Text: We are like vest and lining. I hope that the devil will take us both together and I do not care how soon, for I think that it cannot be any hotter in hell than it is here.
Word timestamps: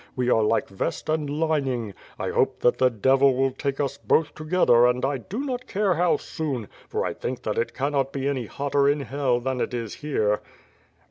We 0.15 0.31
are 0.31 0.41
like 0.41 0.67
vest 0.67 1.09
and 1.09 1.29
lining. 1.29 1.93
I 2.17 2.31
hope 2.31 2.61
that 2.61 2.79
the 2.79 2.89
devil 2.89 3.35
will 3.35 3.51
take 3.51 3.79
us 3.79 3.99
both 3.99 4.33
together 4.33 4.87
and 4.87 5.05
I 5.05 5.19
do 5.19 5.41
not 5.45 5.67
care 5.67 5.93
how 5.93 6.17
soon, 6.17 6.69
for 6.87 7.05
I 7.05 7.13
think 7.13 7.43
that 7.43 7.59
it 7.59 7.75
cannot 7.75 8.11
be 8.11 8.27
any 8.27 8.47
hotter 8.47 8.89
in 8.89 9.01
hell 9.01 9.39
than 9.39 9.61
it 9.61 9.75
is 9.75 9.93
here. 9.93 10.41